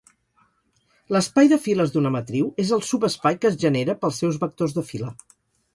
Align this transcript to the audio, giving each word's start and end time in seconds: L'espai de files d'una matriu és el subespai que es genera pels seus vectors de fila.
L'espai 1.15 1.51
de 1.51 1.59
files 1.65 1.93
d'una 1.97 2.13
matriu 2.17 2.49
és 2.65 2.73
el 2.79 2.83
subespai 2.89 3.41
que 3.45 3.53
es 3.53 3.61
genera 3.67 3.99
pels 4.03 4.23
seus 4.25 4.43
vectors 4.47 4.79
de 4.81 4.91
fila. 4.93 5.17